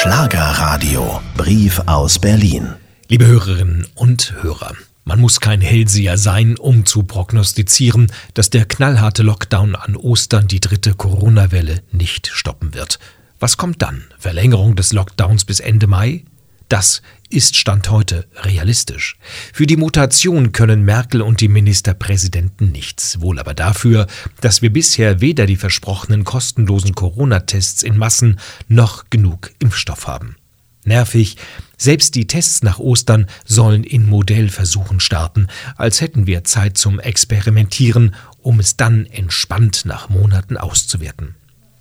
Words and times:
Schlagerradio. 0.00 1.20
Brief 1.36 1.82
aus 1.86 2.20
Berlin. 2.20 2.74
Liebe 3.08 3.26
Hörerinnen 3.26 3.84
und 3.96 4.32
Hörer, 4.42 4.74
man 5.04 5.18
muss 5.18 5.40
kein 5.40 5.60
Hellseher 5.60 6.16
sein, 6.16 6.56
um 6.56 6.86
zu 6.86 7.02
prognostizieren, 7.02 8.12
dass 8.32 8.48
der 8.48 8.64
knallharte 8.64 9.24
Lockdown 9.24 9.74
an 9.74 9.96
Ostern 9.96 10.46
die 10.46 10.60
dritte 10.60 10.94
Corona-Welle 10.94 11.82
nicht 11.90 12.28
stoppen 12.28 12.74
wird. 12.74 13.00
Was 13.40 13.56
kommt 13.56 13.82
dann? 13.82 14.04
Verlängerung 14.20 14.76
des 14.76 14.92
Lockdowns 14.92 15.44
bis 15.44 15.58
Ende 15.58 15.88
Mai? 15.88 16.22
Das 16.68 17.00
ist 17.30 17.56
Stand 17.56 17.90
heute 17.90 18.26
realistisch. 18.36 19.16
Für 19.54 19.66
die 19.66 19.78
Mutation 19.78 20.52
können 20.52 20.84
Merkel 20.84 21.22
und 21.22 21.40
die 21.40 21.48
Ministerpräsidenten 21.48 22.72
nichts, 22.72 23.20
wohl 23.20 23.38
aber 23.38 23.54
dafür, 23.54 24.06
dass 24.42 24.60
wir 24.60 24.70
bisher 24.70 25.22
weder 25.22 25.46
die 25.46 25.56
versprochenen 25.56 26.24
kostenlosen 26.24 26.94
Corona-Tests 26.94 27.82
in 27.82 27.96
Massen 27.96 28.38
noch 28.68 29.08
genug 29.08 29.50
Impfstoff 29.60 30.06
haben. 30.06 30.36
Nervig, 30.84 31.36
selbst 31.76 32.14
die 32.14 32.26
Tests 32.26 32.62
nach 32.62 32.78
Ostern 32.78 33.26
sollen 33.44 33.84
in 33.84 34.06
Modellversuchen 34.06 35.00
starten, 35.00 35.48
als 35.76 36.00
hätten 36.00 36.26
wir 36.26 36.44
Zeit 36.44 36.78
zum 36.78 37.00
Experimentieren, 37.00 38.14
um 38.40 38.60
es 38.60 38.76
dann 38.76 39.06
entspannt 39.06 39.82
nach 39.84 40.08
Monaten 40.08 40.56
auszuwerten. 40.56 41.34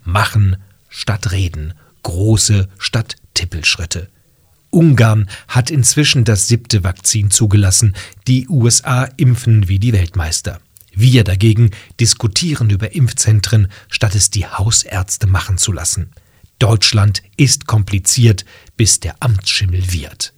Machen 0.03 0.57
statt 0.89 1.31
reden, 1.31 1.73
große 2.03 2.69
statt 2.77 3.15
Tippelschritte. 3.33 4.09
Ungarn 4.77 5.27
hat 5.47 5.71
inzwischen 5.71 6.23
das 6.23 6.47
siebte 6.47 6.83
Vakzin 6.83 7.31
zugelassen, 7.31 7.95
die 8.27 8.47
USA 8.47 9.05
impfen 9.17 9.67
wie 9.67 9.79
die 9.79 9.91
Weltmeister. 9.91 10.59
Wir 10.93 11.23
dagegen 11.23 11.71
diskutieren 11.99 12.69
über 12.69 12.93
Impfzentren, 12.93 13.69
statt 13.89 14.13
es 14.13 14.29
die 14.29 14.45
Hausärzte 14.45 15.25
machen 15.25 15.57
zu 15.57 15.71
lassen. 15.71 16.11
Deutschland 16.59 17.23
ist 17.37 17.65
kompliziert, 17.65 18.45
bis 18.77 18.99
der 18.99 19.15
Amtsschimmel 19.19 19.91
wird. 19.91 20.33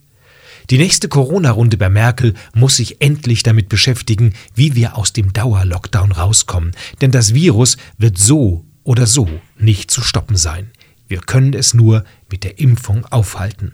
Die 0.69 0.77
nächste 0.77 1.09
Corona-Runde 1.09 1.75
bei 1.75 1.89
Merkel 1.89 2.33
muss 2.53 2.77
sich 2.77 3.01
endlich 3.01 3.43
damit 3.43 3.67
beschäftigen, 3.67 4.35
wie 4.55 4.73
wir 4.73 4.97
aus 4.97 5.11
dem 5.11 5.33
Dauerlockdown 5.33 6.13
rauskommen, 6.13 6.71
denn 7.01 7.11
das 7.11 7.33
Virus 7.33 7.75
wird 7.97 8.17
so 8.17 8.63
oder 8.85 9.05
so 9.05 9.27
nicht 9.57 9.91
zu 9.91 10.01
stoppen 10.01 10.37
sein. 10.37 10.71
Wir 11.09 11.19
können 11.19 11.53
es 11.53 11.73
nur 11.73 12.05
mit 12.31 12.45
der 12.45 12.59
Impfung 12.59 13.05
aufhalten. 13.07 13.73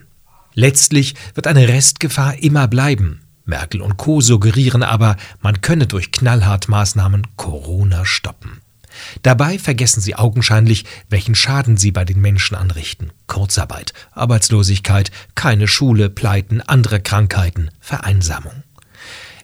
Letztlich 0.56 1.16
wird 1.36 1.48
eine 1.48 1.68
Restgefahr 1.68 2.42
immer 2.42 2.68
bleiben. 2.68 3.22
Merkel 3.44 3.82
und 3.82 3.98
Co. 3.98 4.22
suggerieren 4.22 4.82
aber, 4.82 5.18
man 5.42 5.62
könne 5.62 5.86
durch 5.86 6.12
knallhart 6.12 6.68
Maßnahmen 6.68 7.28
Corona 7.36 8.06
stoppen. 8.06 8.62
Dabei 9.22 9.60
vergessen 9.60 10.00
sie 10.00 10.16
augenscheinlich, 10.16 10.86
welchen 11.10 11.36
Schaden 11.36 11.76
sie 11.76 11.92
bei 11.92 12.06
den 12.06 12.22
Menschen 12.22 12.56
anrichten. 12.56 13.12
Kurzarbeit, 13.28 13.94
Arbeitslosigkeit, 14.14 15.12
keine 15.36 15.68
Schule, 15.68 16.10
Pleiten, 16.10 16.62
andere 16.62 17.02
Krankheiten, 17.02 17.70
Vereinsamung. 17.82 18.64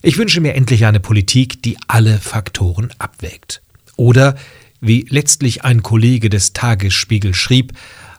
Ich 0.01 0.17
wünsche 0.17 0.41
mir 0.41 0.55
endlich 0.55 0.85
eine 0.85 1.01
Politik, 1.01 1.61
die 1.61 1.77
alle 1.87 2.17
Faktoren 2.17 2.89
abwägt. 2.97 3.61
Oder, 3.97 4.35
wie 4.79 5.05
letztlich 5.09 5.63
ein 5.63 5.83
Kollege 5.83 6.29
des 6.29 6.53
Tagesspiegel 6.53 7.33
schrieb, 7.33 7.73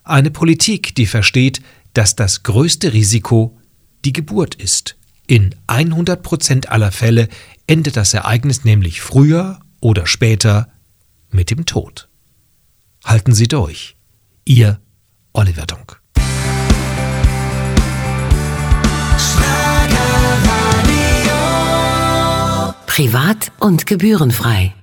eine 0.05 0.31
Politik, 0.31 0.95
die 0.95 1.07
versteht, 1.07 1.63
dass 1.95 2.17
das 2.17 2.43
größte 2.43 2.93
Risiko 2.93 3.59
die 4.05 4.13
Geburt 4.13 4.55
ist. 4.55 4.97
In 5.27 5.55
100 5.67 6.23
Prozent 6.23 6.69
aller 6.69 6.93
Fälle 6.93 7.29
endet 7.67 7.97
das 7.97 8.13
Ereignis 8.15 8.65
nämlich 8.65 9.01
früher 9.01 9.61
oder 9.81 10.07
später 10.07 10.69
mit 11.31 11.51
dem 11.51 11.65
Tod. 11.67 12.09
Halten 13.05 13.35
Sie 13.35 13.49
durch. 13.49 13.97
Ihr 14.45 14.81
Oliver 15.33 15.67
Dunk. 15.67 16.01
Privat 22.87 23.53
und 23.59 23.87
gebührenfrei. 23.87 24.75